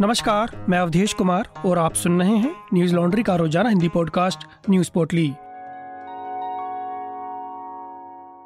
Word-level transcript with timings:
नमस्कार, 0.00 0.66
मैं 0.68 0.78
अवधेश 0.78 1.12
कुमार 1.12 1.48
और 1.66 1.78
आप 1.78 1.94
सुन 1.94 2.22
रहे 2.22 2.36
हैं 2.36 2.56
न्यूज़ 2.74 2.94
लॉन्ड्री 2.94 3.22
का 3.22 3.36
रोज़ाना 3.36 3.68
हिंदी 3.68 3.88
पॉडकास्ट 3.88 4.38
न्यूज़ 4.70 4.90
पोर्टली। 4.94 5.28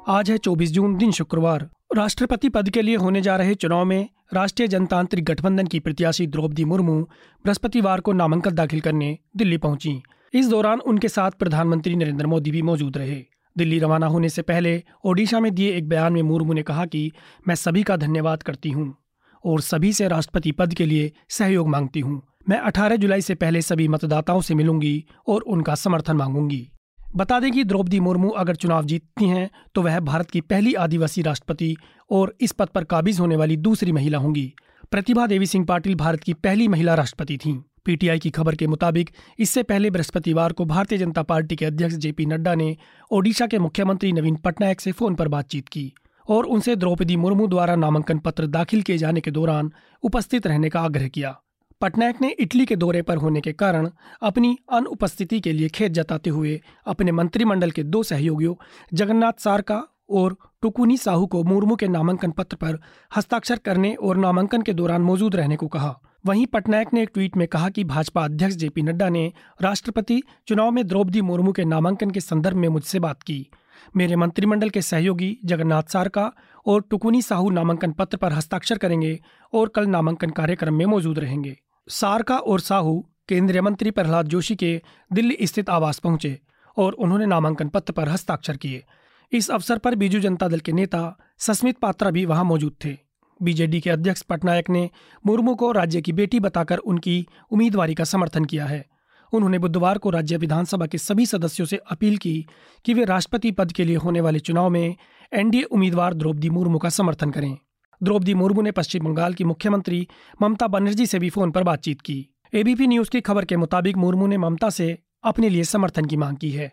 आज 0.07 0.31
है 0.31 0.37
24 0.37 0.71
जून, 0.71 0.97
दिन 0.97 1.11
शुक्रवार। 1.11 1.69
राष्ट्रपति 1.97 2.49
पद 2.49 2.69
के 2.69 2.81
लिए 2.81 2.95
होने 2.95 3.21
जा 3.21 3.35
रहे 3.35 3.55
चुनाव 3.55 3.85
में 3.85 4.09
राष्ट्रीय 4.33 4.67
जनतांत्रिक 4.67 5.25
गठबंधन 5.25 5.67
की 5.67 5.79
प्रत्याशी 5.79 6.27
द्रौपदी 6.27 6.65
मुर्मू 6.65 7.01
बृहस्पतिवार 7.43 7.99
को 7.99 8.13
नामांकन 8.13 8.51
दाखिल 8.51 8.81
करने 8.81 9.17
दिल्ली 9.37 9.57
पहुँची। 9.57 10.03
इस 10.33 10.49
दौरान 10.49 10.79
उनके 10.79 11.07
साथ 11.07 11.31
प्रधानमंत्री 11.31 11.95
नरेंद्र 11.95 12.27
मोदी 12.27 12.51
भी 12.51 12.61
मौजूद 12.61 12.97
रहे। 12.97 13.23
दिल्ली 13.57 13.79
रवाना 13.79 14.07
होने 14.07 14.29
से 14.29 14.41
पहले 14.41 14.83
ओडिशा 15.05 15.39
में 15.39 15.55
दिए 15.55 15.75
एक 15.75 15.89
बयान 15.89 16.13
में 16.13 16.21
मुर्मू 16.21 16.53
ने 16.53 16.63
कहा 16.63 16.85
कि, 16.85 17.11
मैं 17.47 17.55
सभी 17.55 17.83
का 17.83 17.97
धन्यवाद 17.97 18.43
करती 18.43 18.69
हूँ। 18.69 19.04
और 19.45 19.61
सभी 19.61 19.93
से 19.93 20.07
राष्ट्रपति 20.07 20.51
पद 20.51 20.73
के 20.73 20.85
लिए 20.85 21.11
सहयोग 21.29 21.67
मांगती 21.67 21.99
हूँ। 21.99 22.21
मैं 22.49 22.59
18 22.61 22.95
जुलाई 22.95 23.21
से 23.21 23.35
पहले 23.35 23.61
सभी 23.61 23.87
मतदाताओं 23.87 24.41
से 24.41 24.55
मिलूँगी 24.55 25.03
और 25.27 25.41
उनका 25.41 25.75
समर्थन 25.75 26.15
मांगूँगी। 26.15 26.67
बता 27.15 27.39
दें 27.39 27.51
कि 27.51 27.63
द्रौपदी 27.63 27.99
मुर्मू 27.99 28.29
अगर 28.29 28.55
चुनाव 28.55 28.85
जीतती 28.85 29.27
हैं 29.27 29.49
तो 29.75 29.81
वह 29.81 29.99
भारत 29.99 30.31
की 30.31 30.41
पहली 30.41 30.73
आदिवासी 30.73 31.21
राष्ट्रपति 31.21 31.75
और 32.09 32.35
इस 32.41 32.51
पद 32.51 32.67
पर 32.67 32.83
काबिज 32.83 33.19
होने 33.19 33.35
वाली 33.35 33.57
दूसरी 33.57 33.91
महिला 33.91 34.17
होंगी। 34.17 34.53
प्रतिभा 34.91 35.27
देवी 35.27 35.45
सिंह 35.45 35.65
पाटिल 35.65 35.95
भारत 35.95 36.23
की 36.23 36.33
पहली 36.33 36.67
महिला 36.67 36.95
राष्ट्रपति 36.95 37.37
थीं। 37.37 37.57
पीटीआई 37.85 38.19
की 38.19 38.29
खबर 38.29 38.55
के 38.55 38.67
मुताबिक, 38.67 39.09
इससे 39.39 39.63
पहले 39.63 39.89
बृहस्पतिवार 39.89 40.53
को 40.53 40.65
भारतीय 40.65 40.97
जनता 40.97 41.23
पार्टी 41.23 41.55
के 41.55 41.65
अध्यक्ष 41.65 41.95
जेपी 41.95 42.25
नड्डा 42.25 42.55
ने 42.55 42.75
ओडिशा 43.11 43.47
के 43.47 43.59
मुख्यमंत्री 43.59 44.11
नवीन 44.11 44.35
पटनायक 44.35 44.81
से 44.81 44.91
फ़ोन 44.91 45.15
पर 45.15 45.27
बातचीत 45.27 45.67
की। 45.69 45.91
और 46.27 46.45
उनसे 46.45 46.75
द्रौपदी 46.75 47.15
मुर्मू 47.15 47.47
द्वारा 47.47 47.75
नामांकन 47.75 48.19
पत्र 48.19 48.47
दाखिल 48.47 48.81
किए 48.81 48.97
जाने 48.97 49.21
के 49.21 49.31
दौरान 49.31 49.71
उपस्थित 50.03 50.47
रहने 50.47 50.69
का 50.69 50.81
आग्रह 50.81 51.07
किया। 51.07 51.35
पटनायक 51.81 52.21
ने 52.21 52.29
इटली 52.29 52.65
के 52.65 52.75
दौरे 52.75 53.01
पर 53.01 53.17
होने 53.17 53.41
के 53.41 53.51
कारण 53.53 53.89
अपनी 54.21 54.57
अनुपस्थिति 54.71 55.39
के 55.39 55.51
लिए 55.53 55.69
खेत 55.69 55.91
जताते 55.91 56.29
हुए 56.29 56.59
अपने 56.87 57.11
मंत्रिमंडल 57.11 57.71
के 57.71 57.83
दो 57.83 58.03
सहयोगियों, 58.03 58.55
जगन्नाथ 58.93 59.39
सारका 59.39 59.83
और 60.09 60.35
टुकुनी 60.61 60.97
साहू 60.97 61.25
को 61.25 61.43
मुर्मू 61.43 61.75
के 61.75 61.87
नामांकन 61.87 62.31
पत्र 62.31 62.55
पर 62.55 62.79
हस्ताक्षर 63.15 63.57
करने 63.57 63.93
और 63.93 64.17
नामांकन 64.17 64.61
के 64.61 64.73
दौरान 64.73 65.01
मौजूद 65.01 65.35
रहने 65.35 65.55
को 65.55 65.67
कहा। 65.67 65.99
वहीं 66.25 66.45
पटनायक 66.45 66.93
ने 66.93 67.01
एक 67.03 67.09
ट्वीट 67.13 67.37
में 67.37 67.47
कहा 67.47 67.69
कि 67.69 67.83
भाजपा 67.83 68.23
अध्यक्ष 68.23 68.55
जेपी 68.55 68.81
नड्डा 68.81 69.09
ने 69.09 69.31
राष्ट्रपति 69.61 70.21
चुनाव 70.47 70.71
में 70.71 70.87
द्रौपदी 70.87 71.21
मुर्मू 71.21 71.51
के 71.51 71.65
नामांकन 71.65 72.11
के 72.11 72.19
संदर्भ 72.19 72.57
में 72.57 72.67
मुझसे 72.69 72.99
बात 72.99 73.23
की। 73.23 73.47
मेरे 73.97 74.15
मंत्रिमंडल 74.15 74.69
के 74.69 74.81
सहयोगी 74.81 75.37
जगन्नाथ 75.45 75.83
सारका 75.83 76.31
और 76.65 76.81
टुकुनी 76.89 77.21
साहू 77.21 77.49
नामांकन 77.49 77.91
पत्र 77.91 78.17
पर 78.17 78.33
हस्ताक्षर 78.33 78.77
करेंगे 78.77 79.19
और 79.53 79.67
कल 79.67 79.85
नामांकन 79.85 80.29
कार्यक्रम 80.29 80.73
में 80.73 80.85
मौजूद 80.85 81.19
रहेंगे। 81.19 81.57
सारका 81.87 82.37
और 82.37 82.59
साहू 82.59 82.99
केंद्रीय 83.29 83.61
मंत्री 83.61 83.91
प्रहलाद 83.91 84.27
जोशी 84.27 84.55
के 84.55 84.81
दिल्ली 85.13 85.37
स्थित 85.41 85.69
आवास 85.69 85.99
पहुँचे 85.99 86.39
और 86.77 86.93
उन्होंने 86.93 87.25
नामांकन 87.25 87.69
पत्र 87.69 87.93
पर 87.93 88.09
हस्ताक्षर 88.09 88.57
किए। 88.57 88.83
इस 89.31 89.49
अवसर 89.51 89.77
पर 89.77 89.95
बीजू 89.95 90.19
जनता 90.19 90.47
दल 90.47 90.59
के 90.59 90.71
नेता 90.71 91.17
सस्मित 91.37 91.77
पात्रा 91.77 92.11
भी 92.11 92.25
वहाँ 92.25 92.43
मौजूद 92.43 92.75
थे। 92.85 92.97
बीजेडी 93.41 93.79
के 93.81 93.89
अध्यक्ष 93.89 94.21
पटनायक 94.21 94.69
ने 94.69 94.89
मुर्मू 95.25 95.55
को 95.55 95.71
राज्य 95.71 96.01
की 96.01 96.11
बेटी 96.11 96.39
बताकर 96.39 96.77
उनकी 96.77 97.25
उम्मीदवारी 97.51 97.93
का 97.93 98.03
समर्थन 98.03 98.45
किया 98.45 98.65
है। 98.65 98.85
उन्होंने 99.33 99.59
बुधवार 99.59 99.97
को 99.97 100.09
राज्य 100.09 100.37
विधानसभा 100.37 100.85
के 100.85 100.97
सभी 100.97 101.25
सदस्यों 101.25 101.67
से 101.67 101.77
अपील 101.77 102.17
की 102.17 102.45
कि 102.85 102.93
वे 102.93 103.05
राष्ट्रपति 103.05 103.51
पद 103.51 103.71
के 103.71 103.83
लिए 103.83 103.95
होने 103.95 104.21
वाले 104.21 104.39
चुनाव 104.39 104.69
में 104.69 104.95
एनडीए 105.33 105.63
उम्मीदवार 105.63 106.13
द्रौपदी 106.13 106.49
मुर्मू 106.49 106.77
का 106.77 106.89
समर्थन 106.89 107.31
करें। 107.31 107.57
द्रौपदी 108.03 108.33
मुर्मू 108.33 108.61
ने 108.61 108.71
पश्चिम 108.71 109.03
बंगाल 109.03 109.33
की 109.33 109.43
मुख्यमंत्री 109.43 110.07
ममता 110.41 110.67
बनर्जी 110.67 111.05
से 111.05 111.19
भी 111.19 111.29
फ़ोन 111.29 111.51
पर 111.51 111.63
बातचीत 111.63 112.01
की। 112.01 112.27
एबीपी 112.53 112.87
न्यूज़ 112.87 113.09
की 113.09 113.21
खबर 113.21 113.45
के 113.45 113.57
मुताबिक 113.57 113.97
मुर्मू 113.97 114.27
ने 114.27 114.37
ममता 114.37 114.69
से 114.69 114.97
अपने 115.23 115.49
लिए 115.49 115.63
समर्थन 115.63 116.05
की 116.05 116.17
मांग 116.17 116.37
की 116.37 116.51
है। 116.51 116.71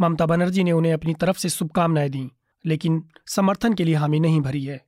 ममता 0.00 0.26
बनर्जी 0.26 0.64
ने 0.64 0.72
उन्हें 0.72 0.92
अपनी 0.92 1.14
तरफ़ 1.14 1.38
से 1.38 1.48
शुभकामनाएँ 1.48 2.08
दी, 2.08 2.30
लेकिन 2.66 3.02
समर्थन 3.26 3.74
के 3.74 3.84
लिए 3.84 3.94
हामी 3.94 4.20
नहीं 4.20 4.40
भरी 4.40 4.64
है। 4.64 4.84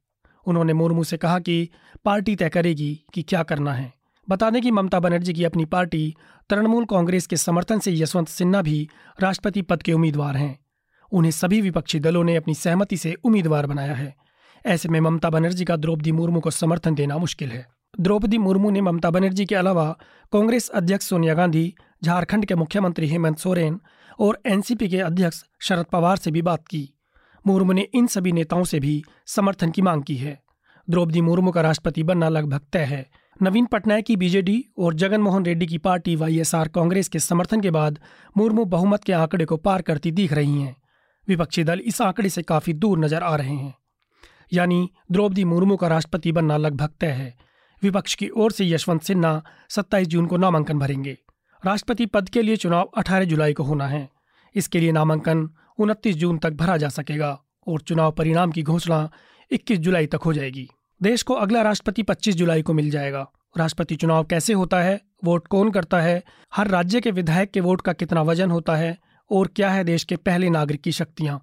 उन्होंने 0.47 0.73
मुर्मू 0.73 1.05
से 1.05 1.17
कहा 1.17 1.39
कि 1.39 1.69
पार्टी 2.05 2.37
तय 2.37 2.49
करेगी 2.49 3.05
कि 3.15 3.23
क्या 3.23 3.43
करना 3.43 3.73
है। 3.73 3.98
बता 4.31 4.51
दें 4.51 4.63
कि 4.63 4.71
ममता 4.71 5.01
बनर्जी 5.01 5.33
की 5.33 5.45
अपनी 5.45 5.65
पार्टी 5.65 6.17
तृणमूल 6.51 6.85
कांग्रेस 6.85 7.27
के 7.27 7.37
समर्थन 7.37 7.79
से 7.79 7.93
यशवंत 7.93 8.29
सिन्हा 8.29 8.63
भी 8.63 8.89
राष्ट्रपति 9.21 9.63
पद 9.63 9.83
के 9.83 9.93
उम्मीदवार 9.93 10.37
हैं। 10.37 10.59
उन्हें 11.13 11.33
सभी 11.33 11.61
विपक्षी 11.61 12.01
दलों 12.01 12.25
ने 12.25 12.37
अपनी 12.37 12.55
सहमति 12.55 12.97
से 12.97 13.15
उम्मीदवार 13.25 13.67
बनाया 13.67 13.95
है। 13.95 14.15
ऐसे 14.67 14.89
में 14.89 15.01
ममता 15.01 15.31
बनर्जी 15.31 15.65
का 15.65 15.77
द्रौपदी 15.77 16.13
मुर्मू 16.13 16.41
को 16.41 16.51
समर्थन 16.51 16.95
देना 16.95 17.19
मुश्किल 17.19 17.49
है। 17.49 17.67
द्रौपदी 18.01 18.39
मुर्मू 18.39 18.71
ने 18.71 18.81
ममता 18.81 19.11
बनर्जी 19.11 19.47
के 19.47 19.55
अलावा 19.55 19.99
कांग्रेस 20.33 20.69
अध्यक्ष 20.69 21.07
सोनिया 21.07 21.35
गांधी, 21.35 21.75
झारखंड 22.05 22.45
के 22.45 22.55
मुख्यमंत्री 22.55 23.09
हेमंत 23.09 23.39
सोरेन 23.39 23.81
और 24.19 24.41
एनसीपी 24.47 24.89
के 24.89 24.99
अध्यक्ष 24.99 25.45
शरद 25.61 25.87
पवार 25.87 26.17
से 26.17 26.31
भी 26.31 26.43
बात 26.43 26.69
की। 26.69 26.91
मुर्मू 27.47 27.73
ने 27.73 27.89
इन 27.95 28.07
सभी 28.07 28.33
नेताओं 28.33 28.65
से 28.65 28.81
भी 28.81 29.05
समर्थन 29.27 29.71
की 29.71 29.83
मांग 29.83 30.03
की 30.03 30.17
है। 30.17 30.43
द्रौपदी 30.91 31.21
मुर्मू 31.21 31.51
का 31.51 31.61
राष्ट्रपति 31.61 32.03
बनना 32.03 32.29
लगभग 32.29 32.61
तय 32.73 32.85
है 32.85 33.09
नवीन 33.43 33.67
पटनायक 33.67 34.05
की 34.05 34.17
बीजेडी 34.17 34.65
और 34.79 34.95
जगनमोहन 34.95 35.45
रेड्डी 35.45 35.67
की 35.67 35.79
पार्टी 35.79 36.17
वाईएसआर 36.17 36.69
कांग्रेस 36.69 37.09
के 37.09 37.19
समर्थन 37.19 37.61
के 37.61 37.71
बाद 37.71 37.99
मुर्मू 38.37 38.65
बहुमत 38.65 39.05
के 39.05 39.13
आंकड़े 39.13 39.45
को 39.45 39.57
पार 39.57 39.83
करती 39.83 40.11
दिख 40.11 40.33
रही 40.33 40.61
हैं। 40.61 40.77
विपक्षी 41.29 41.65
दल 41.65 41.79
इस 41.79 42.03
आंकड़े 42.03 42.29
से 42.29 42.43
काफ़ी 42.43 42.73
दूर 42.73 42.99
नज़र 42.99 43.23
आ 43.23 43.37
रहे 43.37 43.55
हैं। 43.55 43.75
यानी 44.53 44.91
द्रौपदी 45.13 45.45
मुर्मू 45.45 45.77
का 45.77 45.89
राष्ट्रपति 45.89 46.33
बनना 46.33 46.57
लगभग 46.57 46.91
तय 47.01 47.07
है। 47.07 47.35
विपक्ष 47.83 48.15
की 48.15 48.29
ओर 48.29 48.53
से 48.53 48.69
यशवंत 48.69 49.03
सिन्हा 49.03 49.43
27 49.71 50.07
जून 50.07 50.27
को 50.27 50.37
नामांकन 50.37 50.79
भरेंगे। 50.79 51.19
राष्ट्रपति 51.67 52.07
पद 52.07 52.29
के 52.29 52.43
लिए 52.43 52.57
चुनाव 52.57 52.91
18 52.97 53.25
जुलाई 53.25 53.53
को 53.53 53.63
होना 53.63 53.87
है। 53.87 54.09
इसके 54.55 54.81
लिए 54.81 54.93
नामांकन 54.93 55.51
29 55.79 56.17
जून 56.17 56.39
तक 56.39 56.51
भरा 56.51 56.77
जा 56.77 56.89
सकेगा 56.89 57.41
और 57.67 57.81
चुनाव 57.81 58.13
परिणाम 58.13 58.51
की 58.51 58.63
घोषणा 58.63 59.11
21 59.51 59.79
जुलाई 59.79 60.07
तक 60.07 60.21
हो 60.25 60.33
जाएगी। 60.33 60.69
देश 61.03 61.23
को 61.23 61.35
अगला 61.35 61.63
राष्ट्रपति 61.63 62.03
25 62.03 62.35
जुलाई 62.35 62.63
को 62.63 62.73
मिल 62.75 62.91
जाएगा। 62.91 63.31
राष्ट्रपति 63.59 63.97
चुनाव 63.97 64.25
कैसे 64.25 64.53
होता 64.53 64.81
है? 64.81 65.01
वोट 65.25 65.49
कौन 65.49 65.71
करता 65.71 66.01
है? 66.01 66.23
हर 66.55 66.69
राज्य 66.69 67.01
के 67.01 67.11
विधायक 67.11 67.51
के 67.51 67.61
वोट 67.61 67.81
का 67.81 67.93
कितना 67.93 68.23
वज़न 68.23 68.51
होता 68.51 68.77
है? 68.77 68.99
और 69.31 69.47
क्या 69.47 69.71
है 69.71 69.85
देश 69.85 70.05
के 70.05 70.17
पहले 70.17 70.51
नागरिक 70.51 70.81
की 70.81 70.93
शक्तियाँ? 70.93 71.43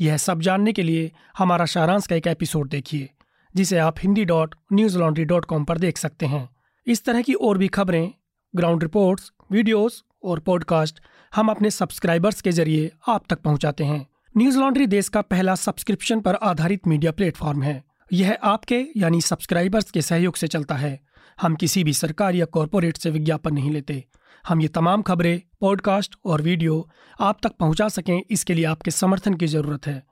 यह 0.00 0.16
सब 0.16 0.40
जानने 0.40 0.72
के 0.72 0.82
लिए 0.82 1.12
हमारा 1.38 1.64
सारांश 1.64 2.06
का 2.06 2.16
एक 2.16 2.26
एपिसोड 2.26 2.68
देखिए, 2.68 3.10
जिसे 3.56 3.78
आप 3.78 3.94
Hindi 3.98 4.24
dot 4.24 4.54
Newslaundry 4.98 5.24
dot 5.24 5.44
com 5.44 5.64
पर 5.64 5.78
देख 5.78 5.98
सकते 5.98 6.26
हैं। 6.26 6.50
इस 6.86 7.04
तरह 7.04 7.22
की 7.22 7.34
और 7.34 7.58
भी 7.58 7.68
खबरें, 7.68 8.12
ग्राउंड 8.56 8.82
रिपोर्ट्स, 8.82 9.32
वीडियोस 9.52 10.04
और 10.24 10.40
पॉडकास्ट 10.40 11.00
हम 11.34 11.48
अपने 11.48 11.70
सब्सक्राइबर्स 11.70 12.40
के 12.40 12.52
ज़रिए 12.52 12.90
आप 13.08 13.24
तक 13.30 13.38
पहुंचाते 13.38 13.84
हैं। 13.84 14.06
न्यूज़ 14.36 14.58
लॉन्ड्री 14.58 14.86
देश 14.86 15.08
का 15.08 15.20
पहला 15.20 15.54
सब्सक्रिप्शन 15.54 16.20
पर 16.20 16.34
आधारित 16.34 16.86
मीडिया 16.86 17.12
प्लेटफॉर्म 17.12 17.62
है। 17.62 17.84
यह 18.10 18.38
आपके, 18.42 18.86
यानी 18.96 19.20
सब्सक्राइबर्स 19.20 19.90
के 19.90 20.02
सहयोग 20.02 20.36
से 20.36 20.46
चलता 20.46 20.74
है। 20.74 20.98
हम 21.38 21.54
किसी 21.54 21.84
भी 21.84 21.92
सरकार 21.92 22.34
या 22.34 22.44
कॉरपोरेट 22.44 22.96
से 22.96 23.10
विज्ञापन 23.10 23.54
नहीं 23.54 23.70
लेते। 23.70 24.04
हम 24.48 24.60
ये 24.60 24.68
तमाम 24.68 25.02
खबरें 25.02 25.40
पॉडकास्ट 25.60 26.14
और 26.24 26.42
वीडियो 26.42 26.88
आप 27.20 27.38
तक 27.42 27.52
पहुँचा 27.52 27.88
सकें, 27.88 28.22
इसके 28.30 28.54
लिए 28.54 28.64
आपके 28.64 28.90
समर्थन 28.90 29.34
की 29.34 29.46
ज़रूरत 29.46 29.86
है। 29.86 30.02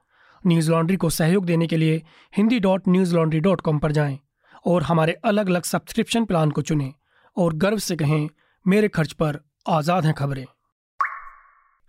न्यूज़ 0.46 0.70
लॉन्ड्री 0.70 0.96
को 0.96 1.10
सहयोग 1.10 1.44
देने 1.46 1.66
के 1.66 1.76
लिए 1.76 2.02
Hindi 2.36 2.60
dot 2.60 2.88
Newslaundry 3.14 3.40
dot 3.40 3.60
com 3.60 3.78
पर 3.78 3.92
जाएँ 3.92 4.18
और 4.66 4.82
हमारे 4.82 5.12
अलग 5.24 5.48
अलग 5.48 5.62
सब्सक्रिप्शन 5.62 6.24
प्लान 6.24 6.50
को 6.50 6.62
चुनें 6.62 6.92
और 7.36 7.54
गर्व 7.54 7.78
से 7.78 7.96
कहें, 7.96 8.28
मेरे 8.66 8.88
खर्च 8.88 9.12
पर 9.12 9.40
आज़ाद 9.68 10.04
हैं 10.04 10.14
खबरें। 10.14 10.44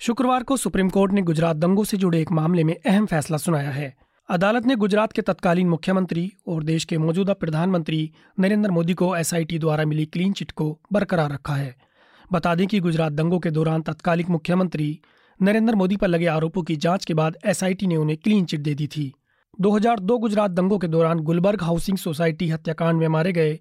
शुक्रवार 0.01 0.43
को 0.43 0.57
सुप्रीम 0.57 0.89
कोर्ट 0.89 1.13
ने 1.13 1.21
गुजरात 1.21 1.55
दंगों 1.55 1.83
से 1.83 1.97
जुड़े 1.97 2.21
एक 2.21 2.31
मामले 2.31 2.63
में 2.63 2.75
अहम 2.75 3.05
फैसला 3.05 3.37
सुनाया 3.37 3.71
है। 3.71 3.95
अदालत 4.29 4.65
ने 4.65 4.75
गुजरात 4.75 5.11
के 5.11 5.21
तत्कालीन 5.21 5.67
मुख्यमंत्री 5.69 6.31
और 6.47 6.63
देश 6.63 6.85
के 6.85 6.97
मौजूदा 6.97 7.33
प्रधानमंत्री 7.33 8.11
नरेंद्र 8.39 8.71
मोदी 8.71 8.93
को 8.93 9.15
एसआईटी 9.15 9.57
द्वारा 9.59 9.83
मिली 9.85 10.05
क्लीन 10.05 10.31
चिट 10.33 10.51
को 10.51 10.79
बरकरार 10.93 11.31
रखा 11.31 11.53
है। 11.53 11.75
बता 12.31 12.53
दें 12.55 12.65
कि 12.67 12.79
गुजरात 12.79 13.11
दंगों 13.11 13.39
के 13.39 13.51
दौरान 13.51 13.81
तत्कालिक 13.81 14.29
मुख्यमंत्री 14.29 14.87
नरेंद्र 15.39 15.75
मोदी 15.75 15.97
पर 15.97 16.07
लगे 16.07 16.25
आरोपों 16.27 16.63
की 16.63 16.75
जाँच 16.75 17.05
के 17.05 17.13
बाद 17.13 17.37
एसआईटी 17.45 17.87
ने 17.87 17.95
उन्हें 17.95 18.17
क्लीन 18.17 18.45
चिट 18.45 18.59
दे 18.59 18.73
दी 18.73 18.87
थी। 18.87 19.11
2002 19.59 20.17
गुजरात 20.17 20.51
दंगों 20.51 20.79
के 20.79 20.87
दौरान 20.87 21.19
गुलबर्ग 21.19 21.63
हाउसिंग 21.63 21.97
सोसाइटी 21.97 22.47
हत्याकांड 22.49 22.99
में 22.99 23.07
मारे 23.07 23.33
गए 23.33 23.53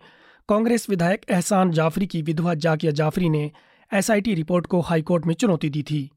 कांग्रेस 0.49 0.89
विधायक 0.91 1.27
एहसान 1.31 1.71
जाफरी 1.71 2.06
की 2.06 2.23
विधवा 2.23 2.55
जाकिया 2.55 2.93
जाफरी 2.93 3.29
ने 3.29 3.50
एसआईटी 3.93 4.35
रिपोर्ट 4.35 4.67
को 4.67 4.81
हाईकोर्ट 4.81 5.27
में 5.27 5.35
चुनौती 5.35 5.71
दी 5.71 5.83
थी, 5.83 6.11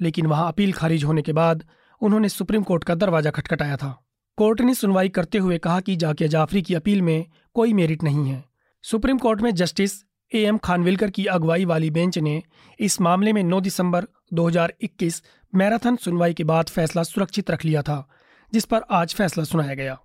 लेकिन 0.00 0.26
वहाँ 0.26 0.48
अपील 0.48 0.72
खारिज 0.72 1.04
होने 1.04 1.22
के 1.22 1.32
बाद 1.32 1.64
उन्होंने 2.02 2.28
सुप्रीम 2.28 2.62
कोर्ट 2.62 2.84
का 2.84 2.94
दरवाज़ा 2.94 3.30
खटखटाया 3.30 3.76
था। 3.76 4.06
कोर्ट 4.36 4.60
ने 4.60 4.74
सुनवाई 4.74 5.08
करते 5.08 5.38
हुए 5.38 5.58
कहा 5.58 5.80
कि 5.80 5.96
जाकिया 5.96 6.28
जाफरी 6.28 6.62
की 6.62 6.74
अपील 6.74 7.02
में 7.02 7.26
कोई 7.54 7.72
मेरिट 7.72 8.02
नहीं 8.02 8.28
है। 8.28 8.44
सुप्रीम 8.82 9.18
कोर्ट 9.18 9.40
में 9.40 9.54
जस्टिस 9.54 10.04
ए 10.34 10.42
एम 10.42 10.58
खानविलकर 10.58 11.10
की 11.10 11.26
अगुवाई 11.26 11.64
वाली 11.64 11.90
बेंच 11.90 12.18
ने 12.18 12.42
इस 12.80 13.00
मामले 13.00 13.32
में 13.32 13.42
9 13.42 13.60
दिसंबर 13.60 14.06
2021 14.32 15.22
मैराथन 15.54 15.96
सुनवाई 15.96 16.34
के 16.34 16.44
बाद 16.44 16.68
फैसला 16.68 17.02
सुरक्षित 17.02 17.50
रख 17.50 17.64
लिया 17.64 17.82
था, 17.82 18.08
जिस 18.52 18.64
पर 18.64 18.80
आज 18.90 19.14
फैसला 19.14 19.44
सुनाया 19.44 19.74
गया। 19.74 19.98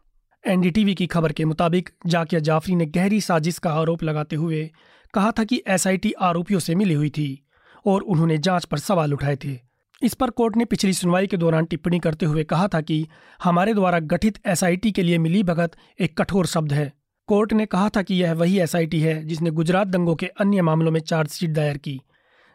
एनडीटीवी 0.47 0.95
की 0.95 1.07
खबर 1.07 1.31
के 1.31 1.45
मुताबिक 1.45 1.89
जाकिया 2.07 2.41
जाफरी 2.41 2.75
ने 2.75 2.85
गहरी 2.85 3.21
साजिश 3.21 3.59
का 3.59 3.73
आरोप 3.73 4.03
लगाते 4.03 4.35
हुए 4.35 4.71
कहा 5.13 5.31
था 5.31 5.43
कि 5.43 5.63
एसआईटी 5.67 6.11
आरोपियों 6.11 6.59
से 6.59 6.75
मिली 6.75 6.93
हुई 6.93 7.09
थी 7.09 7.47
और 7.85 8.01
उन्होंने 8.01 8.37
जाँच 8.37 8.65
पर 8.65 8.77
सवाल 8.77 9.13
उठाए 9.13 9.35
थे। 9.35 9.66
इस 10.01 10.13
पर 10.13 10.29
कोर्ट 10.29 10.57
ने 10.57 10.65
पिछली 10.65 10.93
सुनवाई 10.93 11.27
के 11.27 11.37
दौरान 11.37 11.65
टिप्पणी 11.65 11.99
करते 11.99 12.25
हुए 12.25 12.43
कहा 12.43 12.67
था 12.67 12.81
कि 12.81 13.05
हमारे 13.39 13.73
द्वारा 13.73 13.99
गठित 14.01 14.39
एसआईटी 14.45 14.91
के 14.91 15.03
लिए 15.03 15.17
मिली 15.17 15.41
भगत 15.43 15.71
एक 15.99 16.17
कठोर 16.17 16.45
शब्द 16.45 16.73
है। 16.73 16.91
कोर्ट 17.29 17.53
ने 17.53 17.65
कहा 17.65 17.89
था 17.89 18.01
कि 18.01 18.15
यह 18.15 18.33
वही 18.33 18.59
एसआईटी 18.59 18.99
है 18.99 19.23
जिसने 19.25 19.51
गुजरात 19.51 19.87
दंगों 19.87 20.15
के 20.15 20.25
अन्य 20.39 20.61
मामलों 20.61 20.91
में 20.91 20.99
चार्जशीट 20.99 21.51
दायर 21.51 21.77
की, 21.77 21.99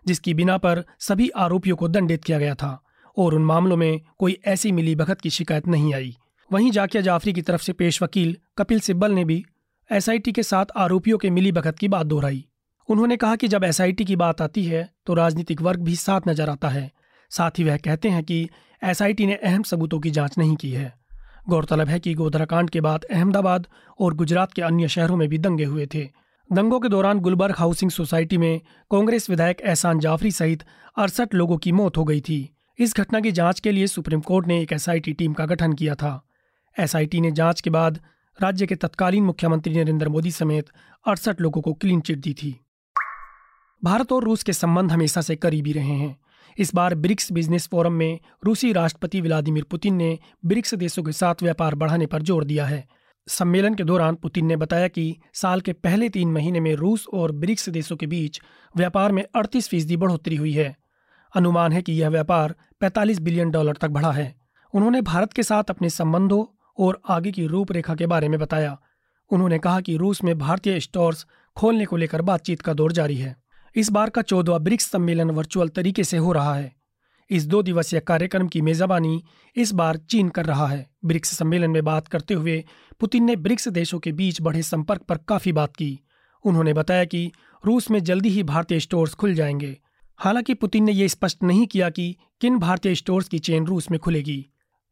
जिसकी 0.05 0.35
बिना 0.35 0.57
पर 0.59 0.85
सभी 1.01 1.29
आरोपियों 1.29 1.77
को 1.77 1.89
दंडित 1.89 2.25
किया 2.25 2.39
गया 2.39 2.55
था 2.55 2.79
और 3.17 3.35
उन 3.35 3.45
मामलों 3.45 3.77
में 3.77 4.01
कोई 4.19 4.39
ऐसी 4.47 4.73
मिली 4.73 4.95
भगत 4.97 5.21
की 5.21 5.31
शिकायत 5.31 5.67
नहीं 5.69 5.93
आई। 5.95 6.17
वहीं 6.51 6.71
जाकिया 6.71 7.03
जाफरी 7.03 7.33
की 7.33 7.43
तरफ़ 7.43 7.63
से 7.63 7.73
पेश 7.73 8.03
वकील 8.03 8.37
कपिल 8.59 8.81
सिब्बल 8.81 9.13
ने 9.13 9.25
भी 9.25 9.45
एसआईटी 9.91 10.33
के 10.33 10.43
साथ 10.43 10.67
आरोपियों 10.77 11.19
के 11.19 11.31
मिली 11.31 11.53
भगत 11.53 11.79
की 11.79 11.89
बात 11.89 12.07
दोहराई। 12.07 12.45
उन्होंने 12.89 13.17
कहा 13.17 13.37
कि 13.37 13.49
जब 13.49 13.65
एसआईटी 13.65 14.05
की 14.05 14.17
बात 14.17 14.41
आती 14.43 14.65
है 14.65 14.89
तो 15.07 15.15
राजनीतिक 15.15 15.63
वर्ग 15.63 15.81
भी 15.81 15.97
साथ 15.97 16.29
नज़र 16.29 16.51
आता 16.51 16.69
है। 16.69 16.91
साथ 17.37 17.51
ही 17.59 17.65
वह 17.65 17.77
कहते 17.77 18.09
हैं 18.09 18.25
कि 18.25 18.49
एसआईटी 18.85 19.27
ने 19.27 19.35
अहम 19.35 19.63
सबूतों 19.63 20.01
की 20.01 20.11
जाँच 20.11 20.39
नहीं 20.39 20.57
की 20.57 20.71
है। 20.71 20.95
गौरतलब 21.49 21.89
है 21.89 22.01
कि 22.01 22.15
गोधराकांड 22.15 22.71
के 22.71 22.81
बाद 22.81 23.05
अहमदाबाद 23.05 23.67
और 24.01 24.15
गुजरात 24.15 24.53
के 24.53 24.63
अन्य 24.63 24.89
शहरों 24.89 25.17
में 25.17 25.29
भी 25.29 25.39
दंगे 25.39 25.65
हुए 25.65 25.87
थे। 25.87 26.09
दंगों 26.53 26.81
के 26.81 26.89
दौरान 26.89 27.19
गुलबर्ग 27.19 27.55
हाउसिंग 27.59 27.91
सोसाइटी 27.91 28.39
में 28.39 28.61
कांग्रेस 28.91 29.31
विधायक 29.31 29.61
एहसान 29.61 29.99
जाफरी 29.99 30.31
सहित 30.31 30.65
अड़सठ 30.97 31.35
लोगों 31.35 31.59
की 31.59 31.73
मौत 31.73 31.97
हो 31.97 32.05
गई 32.05 32.21
थी। 32.21 32.57
इस 32.79 32.97
घटना 32.97 33.21
की 33.21 33.33
जाँच 33.33 33.61
के 33.61 33.73
लिए 33.73 33.87
सुप्रीम 33.87 34.21
कोर्ट 34.21 34.47
ने 34.47 34.61
एक 34.61 34.73
एसआईटी 34.73 35.13
टीम 35.13 35.33
का 35.33 35.47
गठन 35.47 35.73
किया 35.73 35.95
था। 35.95 36.29
एसआईटी 36.79 37.21
ने 37.21 37.31
जाँच 37.31 37.61
के 37.61 37.71
बाद 37.71 38.01
राज्य 38.43 38.67
के 38.67 38.75
तत्कालीन 38.75 39.25
मुख्यमंत्री 39.25 39.75
नरेंद्र 39.75 40.09
मोदी 40.09 40.31
समेत 40.31 40.67
अड़सठ 41.07 41.41
लोगों 41.41 41.63
को 41.63 41.73
क्लीन 41.73 42.01
चिट 42.01 42.19
दी 42.19 42.35
थी। 42.35 42.61
भारत 43.85 44.13
और 44.13 44.25
रूस 44.25 44.43
के 44.43 44.53
संबंध 44.53 44.93
हमेशा 44.93 45.21
से 45.21 45.37
करीबी 45.37 45.73
रहे 45.73 45.95
हैं। 45.95 46.17
इस 46.59 46.75
बार 46.75 46.95
ब्रिक्स 46.95 47.33
बिज़नेस 47.33 47.69
फोरम 47.69 47.93
में 47.93 48.21
रूसी 48.45 48.73
राष्ट्रपति 48.73 49.21
व्लादिमीर 49.21 49.65
पुतिन 49.65 49.95
ने 49.95 50.19
ब्रिक्स 50.45 50.75
देशों 50.75 51.03
के 51.03 51.13
साथ 51.13 51.35
व्यापार 51.43 51.75
बढ़ाने 51.75 52.07
पर 52.07 52.23
ज़ोर 52.23 52.45
दिया 52.45 52.67
है। 52.67 52.89
सम्मेलन 53.29 53.75
के 53.75 53.85
दौरान 53.85 54.15
पुतिन 54.15 54.47
ने 54.47 54.57
बताया 54.57 54.89
कि 54.89 55.17
साल 55.35 55.61
के 55.61 55.73
पहले 55.73 56.09
तीन 56.09 56.33
महीने 56.33 56.61
में 56.61 56.75
रूस 56.75 57.07
और 57.15 57.33
ब्रिक्स 57.33 57.69
देशों 57.69 57.97
के 57.97 58.07
बीच 58.07 58.41
व्यापार 58.77 59.13
में 59.13 59.25
अड़तीस 59.35 59.69
फ़ीसदी 59.69 59.97
बढ़ोतरी 59.97 60.37
हुई 60.37 60.53
है। 60.53 60.77
अनुमान 61.37 61.73
है 61.73 61.83
कि 61.83 61.93
यह 61.93 62.09
व्यापार 62.09 62.55
45 62.81 63.19
बिलियन 63.19 63.51
डॉलर 63.51 63.77
तक 63.77 63.89
बढ़ा 63.89 64.13
है। 64.13 64.35
उन्होंने 64.75 65.03
भारत 65.03 65.33
के 65.33 65.43
साथ 65.43 65.65
अपने 65.71 65.91
संबंधों 65.91 66.45
और 66.79 67.01
आगे 67.09 67.31
की 67.31 67.47
रूपरेखा 67.47 67.95
के 67.95 68.07
बारे 68.07 68.29
में 68.29 68.41
बताया। 68.41 68.79
उन्होंने 69.31 69.59
कहा 69.59 69.81
कि 69.81 69.97
रूस 69.97 70.25
में 70.25 70.39
भारतीय 70.39 70.81
स्टोर्स 70.81 71.27
खोलने 71.57 71.85
को 71.85 71.97
लेकर 71.97 72.23
बातचीत 72.23 72.63
का 72.63 72.73
दौर 72.73 72.93
जारी 72.93 73.17
है। 73.17 73.42
इस 73.77 73.91
बार 73.91 74.11
का 74.11 74.23
चौदवा 74.23 74.59
ब्रिक्स 74.59 74.87
सम्मेलन 74.87 75.31
वर्चुअल 75.31 75.69
तरीके 75.69 76.05
से 76.05 76.17
हो 76.17 76.33
रहा 76.33 76.55
है। 76.55 76.73
इस 77.31 77.47
दो 77.47 77.63
दिवसीय 77.63 78.01
कार्यक्रम 78.01 78.49
की 78.49 78.61
मेजबानी 78.61 79.23
इस 79.57 79.73
बार 79.73 79.97
चीन 79.97 80.29
कर 80.29 80.45
रहा 80.45 80.67
है। 80.67 80.87
ब्रिक्स 81.05 81.37
सम्मेलन 81.37 81.71
में 81.71 81.85
बात 81.85 82.09
करते 82.09 82.35
हुए 82.35 82.65
पुतिन 83.01 83.25
ने 83.25 83.37
ब्रिक्स 83.37 83.69
देशों 83.69 83.99
के 83.99 84.13
बीच 84.13 84.41
बढ़े 84.41 84.63
संपर्क 84.63 85.03
पर 85.03 85.17
काफ़ी 85.17 85.53
बात 85.53 85.77
की। 85.77 85.99
उन्होंने 86.45 86.73
बताया 86.73 87.05
कि 87.05 87.33
रूस 87.65 87.91
में 87.91 88.03
जल्दी 88.05 88.29
ही 88.29 88.43
भारतीय 88.43 88.81
स्टोर्स 88.81 89.15
खुल 89.15 89.35
जाएँगे। 89.35 89.77
हालाँकि 90.17 90.55
पुतिन 90.55 90.85
ने 90.85 90.93
यह 90.93 91.09
स्पष्ट 91.09 91.43
नहीं 91.43 91.67
किया 91.67 91.91
कि 91.91 92.17
किन 92.41 92.59
भारतीय 92.59 92.95
स्टोर्स 92.95 93.29
की 93.29 93.39
चेन 93.39 93.67
रूस 93.67 93.91
में 93.91 94.01
खुलेगी। 94.01 94.47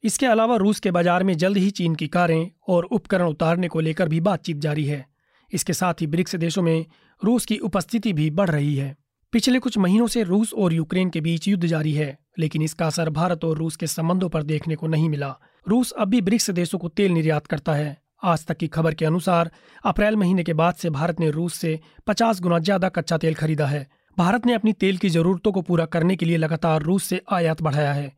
इसके 0.04 0.26
अलावा 0.26 0.56
रूस 0.56 0.80
के 0.80 0.90
बाज़ार 0.90 1.22
में 1.22 1.36
जल्द 1.36 1.56
ही 1.56 1.70
चीन 1.70 1.94
की 1.94 2.08
कारें 2.08 2.50
और 2.68 2.84
उपकरण 2.84 3.26
उतारने 3.26 3.68
को 3.68 3.80
लेकर 3.80 4.08
भी 4.08 4.20
बातचीत 4.20 4.56
जारी 4.56 4.84
है। 4.84 5.06
इसके 5.52 5.72
साथ 5.72 5.94
ही 6.00 6.06
ब्रिक्स 6.06 6.36
देशों 6.36 6.62
में 6.62 6.86
रूस 7.24 7.44
की 7.46 7.58
उपस्थिति 7.58 8.12
भी 8.12 8.30
बढ़ 8.30 8.50
रही 8.50 8.74
है। 8.76 8.96
पिछले 9.32 9.58
कुछ 9.58 9.78
महीनों 9.78 10.06
से 10.06 10.22
रूस 10.22 10.52
और 10.54 10.72
यूक्रेन 10.72 11.10
के 11.10 11.20
बीच 11.20 11.48
युद्ध 11.48 11.66
जारी 11.66 11.92
है, 11.92 12.18
लेकिन 12.38 12.62
इसका 12.62 12.86
असर 12.86 13.10
भारत 13.10 13.44
और 13.44 13.58
रूस 13.58 13.76
के 13.76 13.86
संबंधों 13.86 14.28
पर 14.28 14.42
देखने 14.42 14.76
को 14.76 14.86
नहीं 14.86 15.08
मिला। 15.08 15.38
रूस 15.68 15.92
अब 15.92 16.08
भी 16.08 16.20
ब्रिक्स 16.20 16.50
देशों 16.50 16.78
को 16.78 16.88
तेल 16.88 17.12
निर्यात 17.12 17.46
करता 17.46 17.72
है। 17.72 17.96
आज 18.22 18.46
तक 18.46 18.56
की 18.56 18.68
खबर 18.68 18.94
के 18.94 19.04
अनुसार, 19.04 19.50
अप्रैल 19.84 20.16
महीने 20.16 20.44
के 20.44 20.52
बाद 20.52 20.74
से 20.74 20.90
भारत 20.90 21.20
ने 21.20 21.30
रूस 21.30 21.54
से 21.54 21.80
50 22.06 22.40
गुना 22.40 22.58
ज़्यादा 22.58 22.88
कच्चा 22.88 23.18
तेल 23.18 23.34
खरीदा 23.34 23.66
है। 23.66 23.86
भारत 24.18 24.46
ने 24.46 24.54
अपनी 24.54 24.72
तेल 24.72 24.96
की 24.96 25.08
जरूरतों 25.08 25.52
को 25.52 25.62
पूरा 25.62 25.84
करने 25.84 26.16
के 26.16 26.26
लिए 26.26 26.36
लगातार 26.36 26.82
रूस 26.82 27.04
से 27.04 27.20
आयात 27.32 27.62
बढ़ाया 27.62 27.92
है। 27.92 28.12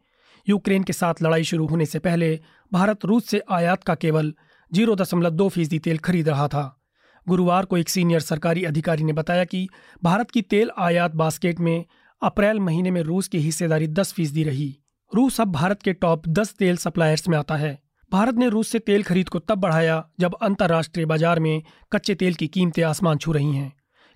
यूक्रेन 0.49 0.83
के 0.83 0.93
साथ 0.93 1.15
लड़ाई 1.23 1.45
शुरू 1.45 1.67
होने 1.67 1.87
से 1.87 1.99
पहले, 1.99 2.41
भारत 2.73 3.05
रूस 3.05 3.27
से 3.27 3.43
आयात 3.51 3.85
का 3.85 3.95
केवल 3.95 4.35
ज़ीरो 4.73 4.95
दशमलव 4.95 5.31
दो 5.31 5.49
फ़ीसदी 5.49 5.79
तेल 5.79 5.99
खरीद 5.99 6.29
रहा 6.29 6.49
था। 6.49 6.82
गुरुवार 7.27 7.65
को 7.65 7.77
एक 7.77 7.89
सीनियर 7.89 8.21
सरकारी 8.21 8.65
अधिकारी 8.65 9.05
ने 9.05 9.13
बताया 9.13 9.45
कि 9.45 9.69
भारत 10.03 10.31
की 10.31 10.43
तेल 10.43 10.71
आयात 10.79 11.15
बास्केट 11.15 11.61
में 11.61 11.85
अप्रैल 12.23 12.61
महीने 12.61 12.91
में 12.91 13.01
रूस 13.03 13.29
की 13.29 13.39
हिस्सेदारी 13.39 13.87
दस 13.89 14.13
फ़ीसदी 14.13 14.43
रही। 14.45 14.77
रूस 15.13 15.41
अब 15.41 15.53
भारत 15.53 15.83
के 15.83 15.93
टॉप 15.93 16.29
दस 16.29 16.55
तेल 16.55 16.77
सप्लायर्स 16.77 17.29
में 17.29 17.39
आता 17.39 17.57
है। 17.57 17.79
भारत 18.13 18.35
ने 18.35 18.49
रूस 18.49 18.69
से 18.69 18.79
तेल 18.79 19.03
खरीद 19.03 19.29
को 19.29 19.39
तब 19.39 19.59
बढ़ाया 19.59 20.05
जब 20.21 20.35
अंतर्राष्ट्रीय 20.43 21.07
बाज़ार 21.07 21.41
में 21.41 21.63
कच्चे 21.93 22.15
तेल 22.15 22.35
की 22.35 22.47
कीमतें 22.49 22.83
आसमान 22.83 23.19
छू 23.19 23.33
रही 23.33 23.55
हैं। 23.55 23.73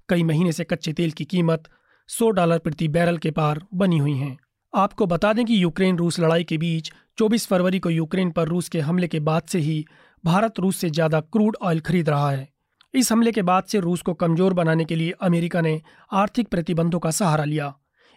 कई 0.08 0.22
महीने 0.22 0.52
से 0.52 0.64
कच्चे 0.64 0.92
तेल 0.92 1.10
की 1.10 1.24
कीमत 1.24 1.68
100 2.08 2.30
डॉलर 2.30 2.58
प्रति 2.58 2.88
बैरल 2.88 3.18
के 3.18 3.30
पार 3.30 3.60
बनी 3.74 3.98
हुई 3.98 4.14
हैं। 4.14 4.36
आपको 4.72 5.06
बता 5.06 5.32
दें 5.32 5.44
कि 5.44 5.62
यूक्रेन 5.62 5.96
रूस 5.96 6.20
लड़ाई 6.20 6.44
के 6.44 6.58
बीच 6.58 6.92
24 7.18 7.46
फरवरी 7.46 7.78
को 7.78 7.90
यूक्रेन 7.90 8.30
पर 8.30 8.48
रूस 8.48 8.68
के 8.68 8.80
हमले 8.80 9.08
के 9.08 9.20
बाद 9.20 9.42
से 9.42 9.58
ही 9.58 9.84
भारत 10.24 10.58
रूस 10.58 10.76
से 10.76 10.90
ज़्यादा 10.90 11.20
क्रूड 11.20 11.56
ऑयल 11.62 11.80
खरीद 11.80 12.08
रहा 12.08 12.30
है। 12.30 12.48
इस 12.96 13.10
हमले 13.12 13.32
के 13.32 13.42
बाद 13.42 13.64
से 13.64 13.80
रूस 13.80 14.02
को 14.02 14.12
कमज़ोर 14.14 14.54
बनाने 14.54 14.84
के 14.84 14.96
लिए 14.96 15.14
अमेरिका 15.20 15.60
ने 15.60 15.80
आर्थिक 16.12 16.48
प्रतिबंधों 16.48 16.98
का 16.98 17.10
सहारा 17.10 17.44
लिया। 17.44 17.72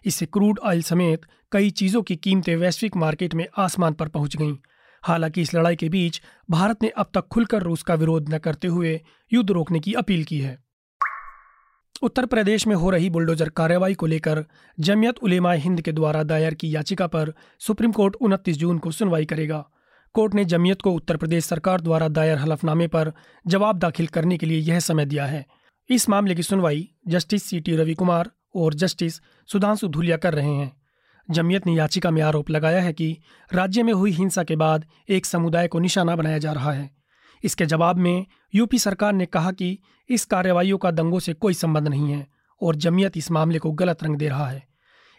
इससे 0.06 0.26
क्रूड 0.26 0.60
ऑयल 0.60 0.82
समेत 0.82 1.22
कई 1.52 1.70
चीज़ों 1.70 2.02
की 2.02 2.16
कीमतें 2.16 2.56
वैश्विक 2.56 2.96
मार्केट 2.96 3.34
में 3.34 3.46
आसमान 3.58 3.94
पर 3.94 4.08
पहुँच 4.08 4.36
गईं। 4.36 4.56
हालाँकि 5.04 5.42
इस 5.42 5.54
लड़ाई 5.56 5.76
के 5.76 5.90
बीच 5.90 6.22
भारत 6.50 6.84
ने 6.84 6.90
अब 6.90 7.10
तक 7.14 7.28
खुलकर 7.28 7.64
रूस 7.64 7.84
का 7.84 7.96
विरोध 7.96 8.34
न 8.34 8.38
करते 8.38 8.68
हुए 8.68 9.00
युद्ध 9.32 9.50
रोकने 9.52 9.80
की 9.80 9.94
अपील 9.94 10.24
की 10.24 10.40
है। 10.40 10.58
उत्तर 12.02 12.26
प्रदेश 12.26 12.68
में 12.68 12.76
हो 12.76 12.90
रही 12.90 13.10
बुलडोजर 13.10 13.50
कार्रवाई 13.50 13.94
को 13.94 14.06
लेकर 14.06 14.44
जमियत 14.80 15.18
उलेमा 15.18 15.52
हिंद 15.52 15.82
के 15.82 15.92
द्वारा 15.92 16.24
दायर 16.24 16.54
की 16.54 16.76
याचिका 16.76 17.08
पर 17.08 17.34
सुप्रीम 17.60 17.92
कोर्ट 17.92 18.16
उनतीस 18.16 18.58
जून 18.58 18.78
को 18.78 18.92
सुनवाई 18.92 19.26
करेगा। 19.26 19.66
कोर्ट 20.14 20.34
ने 20.34 20.46
जमीयत 20.46 20.82
को 20.82 20.92
उत्तर 20.92 21.18
प्रदेश 21.18 21.46
सरकार 21.46 21.82
द्वारा 21.82 22.08
दायर 22.08 22.38
हलफनामे 22.38 22.88
पर 22.88 23.14
जवाब 23.48 23.78
दाखिल 23.80 24.08
करने 24.08 24.38
के 24.38 24.46
लिए 24.46 24.60
यह 24.60 24.80
समय 24.80 25.06
दिया 25.06 25.26
है। 25.26 25.46
इस 25.90 26.10
मामले 26.10 26.36
की 26.36 26.44
सुनवाई 26.44 26.90
justice 27.08 27.44
C 27.44 27.60
T 27.60 27.76
Ravi 27.76 27.94
Kumar 27.94 28.32
और 28.56 28.74
जस्टिस 28.74 29.22
सुधांशु 29.48 29.88
धुलिया 29.88 30.18
कर 30.18 30.34
रहे 30.34 30.54
हैं। 30.54 30.82
जमीयत 31.32 31.68
ने 31.68 31.74
याचिका 31.74 32.12
में 32.12 32.22
आरोप 32.22 32.50
लगाया 32.50 32.82
है 32.82 32.94
कि 32.94 33.18
राज्य 33.54 33.84
में 33.84 33.94
हुई 33.94 34.12
हिंसा 34.12 34.44
के 34.44 34.56
बाद 34.56 34.86
एक 35.10 35.26
समुदाय 35.26 35.68
को 35.68 35.80
निशाना 35.80 36.16
बनाया 36.16 36.38
जा 36.38 36.52
रहा 36.52 36.72
है। 36.72 36.92
इसके 37.44 37.66
जवाब 37.66 37.98
में 37.98 38.26
यूपी 38.56 38.80
सरकार 38.80 39.14
ने 39.14 39.26
कहा 39.26 39.52
कि 39.52 39.80
इस 40.10 40.26
कार्रवाइयों 40.26 40.78
का 40.78 40.92
दंगों 40.92 41.20
से 41.20 41.34
कोई 41.34 41.54
संबंध 41.54 41.88
नहीं 41.88 42.12
है 42.12 42.28
और 42.62 42.76
जमियत 42.76 43.18
इस 43.18 43.32
मामले 43.32 43.60
को 43.60 43.72
गलत 43.72 44.04
रंग 44.04 44.16
दे 44.16 44.30
रहा 44.30 44.48
है। 44.48 44.69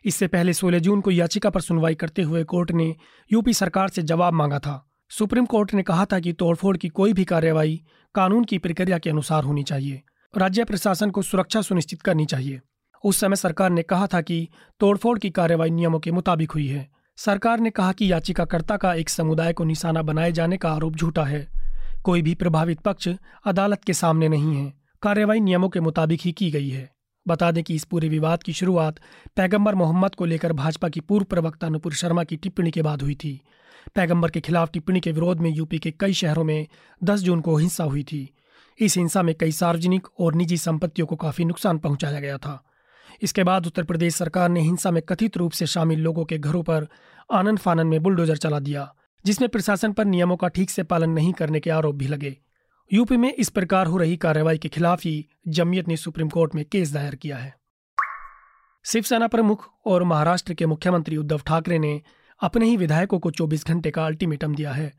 इससे 0.04 0.26
पहले 0.26 0.52
16 0.52 0.78
जून 0.78 1.00
को 1.00 1.11
याचिका 1.11 1.50
पर 1.50 1.61
सुनवाई 1.61 1.95
करते 1.95 2.23
हुए 2.23 2.45
कोर्ट 2.45 2.71
ने 2.71 2.97
यूपी 3.33 3.52
सरकार 3.52 3.88
से 3.88 4.02
जवाब 4.02 4.33
मांगा 4.33 4.59
था। 4.59 4.90
सुप्रीम 5.11 5.47
कोर्ट 5.47 5.75
ने 5.75 5.83
कहा 5.83 6.04
था 6.04 6.21
कि 6.21 6.33
तोड़फोड़ 6.33 6.76
की 6.76 6.88
कोई 6.88 7.12
भी 7.12 7.25
कार्रवाई 7.25 7.83
कानून 8.14 8.45
की 8.45 8.59
प्रक्रिया 8.59 8.99
के 8.99 9.11
अनुसार 9.11 9.45
होनी 9.45 9.62
चाहिए। 9.62 10.02
राज्य 10.37 10.64
प्रशासन 10.64 11.11
को 11.11 11.23
सुरक्षा 11.23 11.62
सुनिश्चित 11.62 12.02
करनी 12.02 12.26
चाहिए। 12.26 12.61
उस 13.04 13.16
समय 13.16 13.37
सरकार 13.37 13.71
ने 13.71 13.83
कहा 13.83 14.07
था 14.07 14.21
कि 14.21 14.49
तोड़फोड़ 14.80 15.19
की 15.19 15.30
कार्रवाई 15.30 15.71
नियमों 15.71 16.00
के 16.00 16.12
मुताबिक 16.12 16.50
हुई 16.50 16.66
है। 16.66 16.90
सरकार 17.16 17.61
ने 17.61 17.71
कहा 17.71 17.92
कि 17.92 18.12
याचिकाकर्ता 18.12 18.76
का 18.76 18.95
एक 18.95 19.09
समुदाय 19.09 19.52
को 19.52 19.64
निशाना 19.64 20.02
बनाए 20.02 20.33
जाने 20.33 20.57
का 20.57 20.73
आरोप 20.73 20.97
झूठा 20.97 21.25
है। 21.25 21.49
कोई 22.04 22.23
भी 22.23 22.35
प्रभावित 22.35 22.80
पक्ष 22.80 23.09
अदालत 23.47 23.85
के 23.85 23.92
सामने 23.92 24.28
नहीं 24.28 24.57
है। 24.57 24.75
कार्रवाई 25.02 25.40
नियमों 25.40 25.69
के 25.69 25.80
मुताबिक 25.80 26.21
ही 26.25 26.33
की 26.33 26.50
गई 26.50 26.69
है। 26.69 27.00
बता 27.29 27.50
दें 27.50 27.65
कि 27.65 27.75
इस 27.75 27.85
पूरे 27.85 28.09
विवाद 28.09 28.43
की 28.43 28.53
शुरुआत 28.53 29.00
पैगंबर 29.37 29.75
मोहम्मद 29.75 30.15
को 30.15 30.25
लेकर 30.25 30.53
भाजपा 30.53 30.89
की 30.89 31.00
पूर्व 31.00 31.25
प्रवक्ता 31.25 31.69
नुपुर 31.69 31.93
शर्मा 31.93 32.25
की 32.25 32.37
टिप्पणी 32.37 32.71
के 32.71 32.83
बाद 32.83 33.03
हुई 33.03 33.15
थी। 33.15 33.41
पैगंबर 33.95 34.31
के 34.31 34.41
खिलाफ 34.41 34.71
टिप्पणी 34.71 35.00
के 35.00 35.12
विरोध 35.12 35.41
में 35.41 35.50
यूपी 35.50 35.79
के 35.79 35.91
कई 35.91 36.12
शहरों 36.12 36.45
में 36.45 36.67
10 37.05 37.21
जून 37.21 37.41
को 37.41 37.57
हिंसा 37.57 37.85
हुई 37.85 38.03
थी। 38.03 38.35
इस 38.81 38.97
हिंसा 38.97 39.23
में 39.23 39.35
कई 39.35 39.53
सार्वजनिक 39.53 40.09
और 40.21 40.35
निजी 40.35 40.57
संपत्तियों 40.57 41.07
को 41.07 41.17
काफ़ी 41.17 41.45
नुकसान 41.45 41.79
पहुँचाया 41.79 42.21
गया 42.21 42.39
था। 42.39 42.65
इसके 43.23 43.45
बाद 43.45 43.67
उत्तर 43.67 43.83
प्रदेश 43.83 44.15
सरकार 44.15 44.49
ने 44.49 44.61
हिंसा 44.61 44.91
में 44.91 45.03
कथित 45.03 45.37
रूप 45.37 45.53
से 45.53 45.67
शामिल 45.67 46.00
लोगों 46.00 46.25
के 46.25 46.39
घरों 46.39 46.62
पर 46.62 46.87
आनंद 47.33 47.59
फानन 47.59 47.87
में 47.87 48.03
बुलडोजर 48.03 48.37
चला 48.37 48.59
दिया, 48.59 48.95
जिसमें 49.25 49.50
प्रशासन 49.50 49.93
पर 49.93 50.05
नियमों 50.05 50.37
का 50.37 50.49
ठीक 50.49 50.71
से 50.71 50.83
पालन 50.83 51.11
नहीं 51.11 51.33
करने 51.33 51.61
के 51.61 51.71
आरोप 51.71 51.95
भी 51.95 52.07
लगे। 52.07 52.37
यूपी 52.93 53.17
में 53.17 53.35
इस 53.35 53.49
प्रकार 53.49 53.87
हो 53.87 53.97
रही 53.97 54.17
कार्रवाई 54.17 54.59
के 54.59 54.69
खिलाफ 54.69 55.05
ही 55.05 55.29
जमियत 55.49 55.89
ने 55.89 55.97
सुप्रीम 55.97 56.29
कोर्ट 56.29 56.55
में 56.55 56.65
केस 56.65 56.93
दायर 56.93 57.15
किया 57.15 57.37
है। 57.37 57.55
शिवसेना 58.85 59.27
प्रमुख 59.27 59.69
और 59.87 60.05
महाराष्ट्र 60.05 60.55
के 60.55 60.67
मुख्यमंत्री 60.67 61.17
उद्धव 61.17 61.41
ठाकरे 61.47 61.79
ने 61.79 62.03
अपने 62.41 62.67
ही 62.67 62.77
विधायकों 62.77 63.19
को 63.19 63.31
24 63.31 63.67
घंटे 63.67 63.91
का 63.91 64.07
अल्टीमेटम 64.07 64.55
दिया 64.55 64.73
है। 64.73 64.93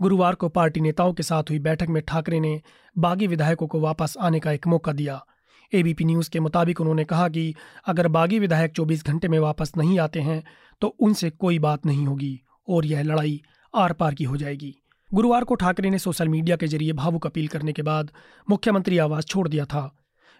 गुरुवार 0.00 0.34
को 0.34 0.48
पार्टी 0.48 0.80
नेताओं 0.80 1.12
के 1.12 1.22
साथ 1.22 1.42
हुई 1.42 1.58
बैठक 1.58 1.88
में 1.88 2.02
ठाकरे 2.02 2.40
ने 2.40 2.60
बागी 2.98 3.26
विधायकों 3.26 3.66
को 3.66 3.80
वापस 3.80 4.16
आने 4.20 4.40
का 4.40 4.52
एक 4.52 4.66
मौका 4.66 4.92
दिया। 4.92 5.24
एबीपी 5.72 6.04
न्यूज़ 6.04 6.30
के 6.30 6.40
मुताबिक 6.40 6.80
उन्होंने 6.80 7.04
कहा 7.04 7.28
कि 7.28 7.54
अगर 7.86 8.08
बागी 8.08 8.38
विधायक 8.38 8.72
24 8.72 9.04
घंटे 9.04 9.28
में 9.28 9.38
वापस 9.38 9.72
नहीं 9.76 9.98
आते 9.98 10.20
हैं 10.20 10.42
तो 10.80 10.88
उनसे 10.88 11.30
कोई 11.30 11.58
बात 11.58 11.86
नहीं 11.86 12.06
होगी 12.06 12.40
और 12.68 12.86
यह 12.86 13.02
लड़ाई 13.02 13.40
आर 13.74 13.92
पार 13.92 14.14
की 14.14 14.24
हो 14.24 14.36
जाएगी। 14.36 14.74
गुरुवार 15.14 15.44
को 15.44 15.54
ठाकरे 15.54 15.90
ने 15.90 15.98
सोशल 15.98 16.28
मीडिया 16.28 16.56
के 16.56 16.66
ज़रिए 16.66 16.92
भावुक 16.92 17.26
अपील 17.26 17.48
करने 17.48 17.72
के 17.72 17.82
बाद 17.82 18.10
मुख्यमंत्री 18.50 18.98
आवास 18.98 19.24
छोड़ 19.24 19.48
दिया 19.48 19.64
था। 19.64 19.96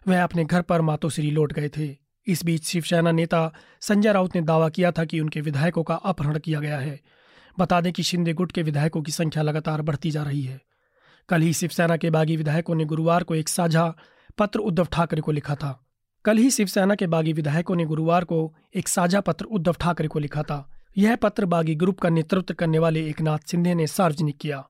वह 0.08 0.24
अपने 0.24 0.44
घर 0.44 0.62
पर 0.62 0.80
मातोश्री 0.80 1.30
लौट 1.30 1.52
गए 1.52 1.68
थे। 1.68 1.96
इस 2.26 2.44
बीच 2.44 2.64
शिवसेना 2.64 3.12
नेता 3.12 3.52
संजय 3.80 4.12
राउत 4.12 4.36
ने 4.36 4.42
दावा 4.42 4.68
किया 4.68 4.92
था 4.92 5.04
कि 5.04 5.20
उनके 5.20 5.40
विधायकों 5.40 5.82
का 5.82 5.94
अपहरण 5.94 6.38
किया 6.38 6.60
गया 6.60 6.78
है। 6.78 7.00
बता 7.58 7.80
दें 7.80 7.92
कि 7.92 8.02
शिंदे 8.02 8.32
गुट 8.32 8.52
के 8.52 8.62
विधायकों 8.62 9.02
की 9.02 9.12
संख्या 9.12 9.42
लगातार 9.42 9.82
बढ़ती 9.82 10.10
जा 10.10 10.22
रही 10.22 10.42
है। 10.42 10.60
कल 11.28 11.40
ही 11.40 11.52
शिवसेना 11.52 11.96
के 11.96 12.10
बागी 12.10 12.36
विधायकों 12.36 12.74
ने 12.74 12.84
गुरुवार 12.84 13.22
को 13.22 13.34
एक 13.34 13.48
साझा 13.48 13.94
पत्र 14.38 14.58
उद्धव 14.58 14.88
ठाकरे 14.92 15.20
को 15.20 15.32
लिखा 15.32 15.54
था। 15.54 15.86
कल 16.24 16.36
ही 16.36 16.50
शिवसेना 16.50 16.94
के 16.94 17.06
बागी 17.06 17.32
विधायकों 17.32 17.76
ने 17.76 17.84
गुरुवार 17.84 18.24
को 18.24 18.54
एक 18.74 18.88
साझा 18.88 19.20
पत्र 19.20 19.44
उद्धव 19.44 19.76
ठाकरे 19.80 20.08
को 20.08 20.18
लिखा 20.18 20.42
था। 20.42 20.70
यह 20.96 21.16
पत्र 21.16 21.46
बागी 21.46 21.74
ग्रुप 21.74 22.00
का 22.00 22.08
नेतृत्व 22.08 22.54
करने 22.54 22.78
वाले 22.78 23.08
एक 23.08 23.20
नाथ 23.20 23.38
सिंधे 23.46 23.74
ने 23.74 23.86
सार्वजनिक 23.86 24.36
किया। 24.38 24.62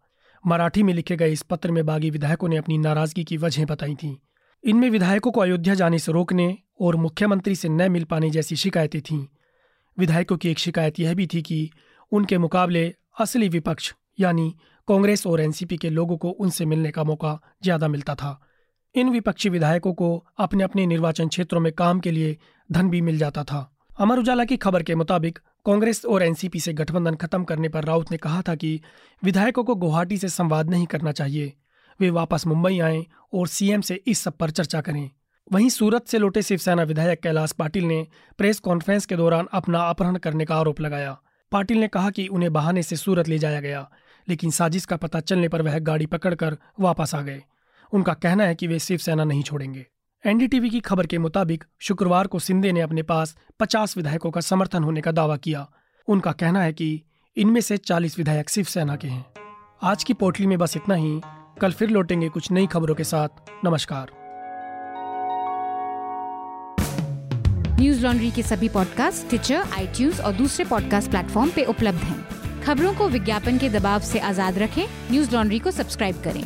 मराठी 0.45 0.83
में 0.83 0.93
लिखे 0.95 1.17
गए 1.17 1.33
इस 1.33 1.43
पत्र 1.43 1.71
में 1.71 1.85
बागी 1.87 2.11
विधायकों 2.11 2.49
ने 2.49 2.57
अपनी 2.57 2.79
नाराज़गी 2.79 3.25
की 3.25 3.37
वजह 3.37 3.65
बताई 3.65 3.95
थी। 3.95 4.17
इनमें 4.65 4.89
विधायकों 4.91 5.31
को 5.31 5.41
अयोध्या 5.41 5.75
जाने 5.75 5.99
से 5.99 6.13
रोकने 6.13 6.57
और 6.81 6.97
मुख्यमंत्री 6.97 7.55
से 7.55 7.69
न 7.69 7.91
मिल 7.93 8.05
पाने 8.05 8.31
जैसी 8.31 8.57
शिकायतें 8.57 9.01
थीं। 9.01 9.25
विधायकों 9.99 10.37
की 10.37 10.49
एक 10.49 10.59
शिकायत 10.59 11.01
यह 11.01 11.15
भी 11.15 11.27
थी 11.27 11.43
कि 11.43 11.71
उनके 12.13 12.39
मुकाबले 12.39 12.93
असली 13.21 13.49
विपक्ष, 13.49 13.93
यानी 14.21 14.55
कांग्रेस 14.89 15.27
और 15.27 15.41
एनसीपी 15.41 15.77
के 15.77 15.91
लोगों 15.91 16.17
को 16.17 16.31
उनसे 16.31 16.65
मिलने 16.65 16.91
का 16.91 17.05
मौका 17.05 17.39
ज़्यादा 17.63 17.89
मिलता 17.89 18.15
था। 18.15 18.41
इन 18.95 19.11
विपक्षी 19.11 19.49
विधायकों 19.49 19.93
को 19.95 20.27
अपने 20.39 20.65
अपने 20.65 20.87
निर्वाचन 20.87 21.29
क्षेत्रों 21.29 21.61
में 21.61 21.73
काम 21.73 22.01
के 22.01 22.11
लिए 22.11 22.37
धन 22.71 22.91
भी 22.91 23.01
मिल 23.01 23.19
जाता 23.19 23.45
था। 23.45 23.71
अमर 24.01 24.19
उजाला 24.19 24.45
की 24.45 24.57
खबर 24.57 24.83
के 24.83 24.95
मुताबिक 24.95 25.39
कांग्रेस 25.67 26.05
और 26.05 26.23
एनसीपी 26.23 26.61
से 26.61 26.73
गठबंधन 26.73 27.15
खत्म 27.15 27.45
करने 27.45 27.69
पर 27.69 27.85
राउत 27.85 28.11
ने 28.11 28.17
कहा 28.17 28.43
था 28.43 28.55
कि 28.55 28.81
विधायकों 29.23 29.65
को 29.65 29.75
गुवाहाटी 29.75 30.19
से 30.19 30.29
संवाद 30.29 30.71
नहीं 30.71 30.87
करना 30.87 31.13
चाहिए। 31.13 31.53
वे 32.01 32.11
वापस 32.11 32.47
मुंबई 32.47 32.79
आए 32.79 33.05
और 33.35 33.47
सीएम 33.49 33.81
से 33.81 33.95
इस 34.07 34.19
सब 34.19 34.37
पर 34.37 34.51
चर्चा 34.51 34.81
करें। 34.81 35.11
वहीं 35.53 35.69
सूरत 35.69 36.07
से 36.07 36.19
लौटे 36.19 36.43
शिवसेना 36.43 36.83
विधायक 36.83 37.21
कैलाश 37.21 37.53
पाटिल 37.53 37.85
ने 37.85 38.07
प्रेस 38.39 38.59
कॉन्फ्रेंस 38.59 39.07
के 39.07 39.17
दौरान 39.17 39.49
अपना 39.53 39.81
अपहरण 39.81 40.17
करने 40.17 40.45
का 40.45 40.57
आरोप 40.57 40.81
लगाया। 40.81 41.17
पाटिल 41.53 41.79
ने 41.79 41.89
कहा 41.89 42.11
कि 42.11 42.27
उन्हें 42.27 42.53
बहाने 42.53 42.83
से 42.83 42.97
सूरत 42.97 43.29
ले 43.29 43.39
जाया 43.39 43.61
गया, 43.61 43.91
लेकिन 44.29 44.51
साजिश 44.51 44.85
का 44.85 44.97
पता 44.97 45.21
चलने 45.21 45.49
पर 45.49 45.63
वह 45.63 45.79
गाड़ी 45.79 46.07
पकड़कर 46.07 46.57
वापस 46.81 47.15
आ 47.15 47.21
गए। 47.21 47.43
उनका 47.93 48.15
कहना 48.15 48.45
है 48.45 48.55
कि 48.55 48.67
वे 48.67 48.79
शिवसेना 48.79 49.25
नहीं 49.25 49.43
छोड़ेंगे। 49.43 49.87
एनडीटीवी 50.27 50.71
की 50.71 50.81
खबर 50.81 51.07
के 51.07 51.19
मुताबिक 51.19 51.65
शुक्रवार 51.79 52.27
को 52.27 52.39
सिंधे 52.39 52.73
ने 52.73 52.81
अपने 52.81 53.03
पास 53.03 53.37
50 53.61 53.97
विधायकों 53.97 54.31
का 54.31 54.41
समर्थन 54.41 54.83
होने 54.83 55.01
का 55.01 55.13
दावा 55.13 55.37
किया। 55.37 55.71
उनका 56.09 56.33
कहना 56.33 56.63
है 56.63 56.73
कि 56.73 57.03
इनमें 57.37 57.61
से 57.61 57.77
40 57.77 58.19
विधायक 58.19 58.51
शिवसेना 58.51 58.97
के 58.97 59.09
हैं। 59.09 59.27
आज 59.83 60.05
की 60.05 60.15
पोटली 60.15 60.47
में 60.47 60.59
बस 60.59 60.77
इतना 60.77 60.95
ही। 60.95 61.21
कल 61.61 61.73
फिर 61.73 61.91
लौटेंगे 61.91 62.29
कुछ 62.29 62.51
नई 62.51 62.67
खबरों 62.67 62.95
के 62.95 63.05
साथ। 63.05 63.29
नमस्कार। 63.65 64.11
न्यूज़ 67.81 68.03
लॉन्ड्री 68.07 68.31
के 68.31 68.43
सभी 68.43 68.69
पॉडकास्ट 68.69 69.29
ट्विटर 69.29 69.57
आई 69.57 70.11
और 70.11 70.33
दूसरे 70.33 70.65
पॉडकास्ट 70.65 71.11
प्लेटफॉर्म 71.11 71.51
पे 71.51 71.65
उपलब्ध 71.65 71.99
हैं। 71.99 72.27
खबरों 72.63 72.95
को 72.95 73.09
विज्ञापन 73.09 73.59
के 73.59 73.69
दबाव 73.69 74.01
से 74.01 74.19
आज़ाद 74.19 74.59
रखें। 74.59 74.87
न्यूज़ 75.11 75.35
लॉन्ड्री 75.35 75.59
को 75.59 75.71
सब्सक्राइब 75.71 76.23
करें। 76.23 76.45